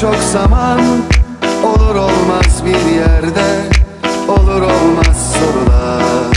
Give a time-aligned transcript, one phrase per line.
[0.00, 0.80] çok zaman
[1.64, 3.44] Olur olmaz bir yerde
[4.28, 6.36] Olur olmaz sorular.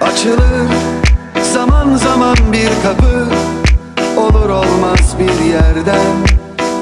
[0.00, 0.68] Açılır
[1.52, 3.26] zaman zaman bir kapı
[4.20, 6.16] Olur olmaz bir yerden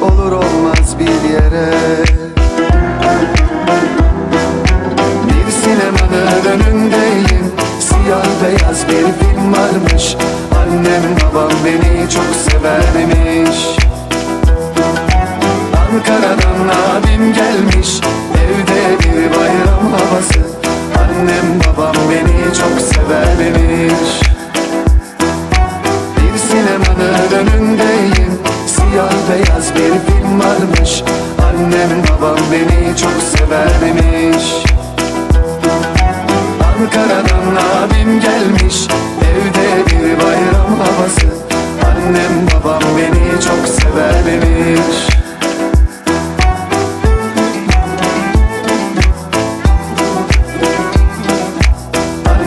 [0.03, 1.75] Olur olmaz bir yere.
[5.27, 10.17] Bir sinemanın önündeyim Siyah beyaz bir film varmış
[11.34, 13.77] babam beni çok severmiş
[15.77, 17.83] Ankara'dan abim gelmiş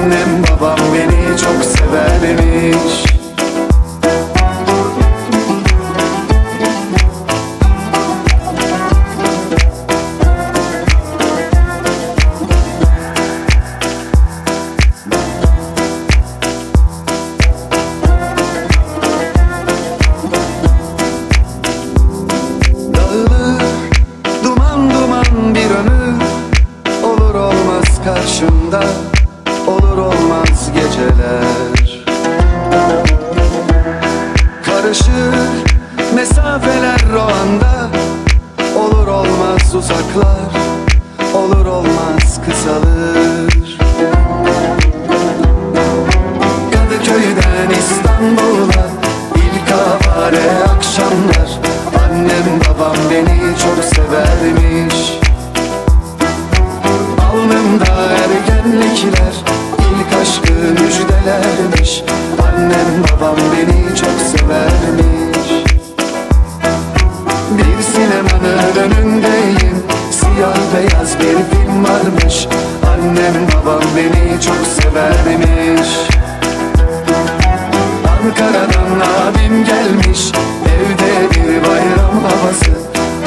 [0.07, 1.16] Annem babam beni
[36.15, 37.89] mesafeler o anda.
[38.75, 40.51] Olur olmaz uzaklar.
[41.33, 43.86] Olur olmaz kısalır
[73.67, 75.89] babam beni çok severmiş
[78.11, 80.31] Ankara'dan abim gelmiş
[80.65, 82.71] Evde bir bayram havası.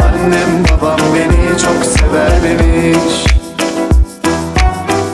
[0.03, 3.25] Annem babam beni çok severmiş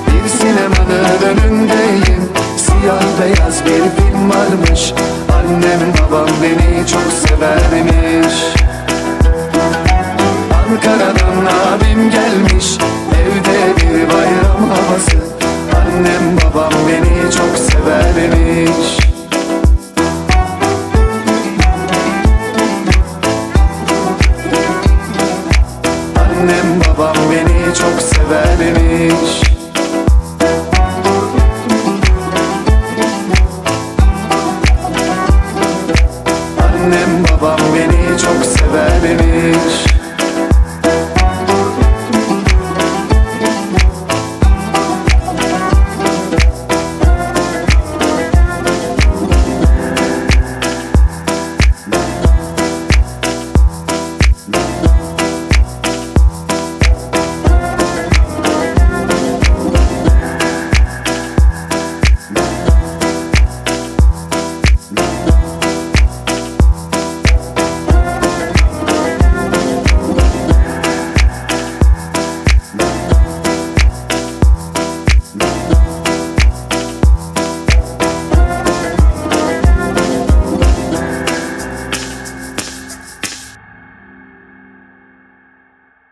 [0.06, 4.92] Bir sinemanın önündeyim Siyah beyaz bir film varmış.
[5.32, 8.15] Annem babam beni çok severmiş Ankara'dan
[16.66, 18.98] babam beni çok severmiş
[26.18, 29.42] Annem babam beni çok severmiş
[36.62, 39.95] Annem babam beni çok severmiş